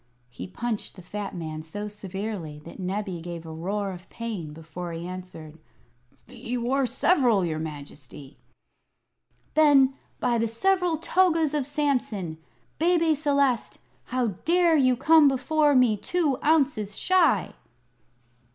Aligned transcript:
He 0.31 0.47
punched 0.47 0.95
the 0.95 1.03
fat 1.03 1.35
man 1.35 1.61
so 1.61 1.87
severely 1.87 2.59
that 2.65 2.79
Nebbie 2.79 3.21
gave 3.21 3.45
a 3.45 3.53
roar 3.53 3.91
of 3.91 4.09
pain 4.09 4.51
before 4.51 4.91
he 4.93 5.05
answered. 5.05 5.59
"He 6.25 6.57
wore 6.57 6.87
several, 6.87 7.45
your 7.45 7.59
Majesty!" 7.59 8.39
"Then, 9.53 9.93
by 10.19 10.39
the 10.39 10.47
several 10.47 10.97
togas 10.97 11.53
of 11.53 11.67
Samson, 11.67 12.39
Bebe 12.79 13.13
Celeste, 13.13 13.77
how 14.05 14.29
dare 14.43 14.75
you 14.75 14.97
come 14.97 15.27
before 15.27 15.75
me 15.75 15.95
two 15.95 16.39
ounces 16.43 16.97
shy?" 16.97 17.53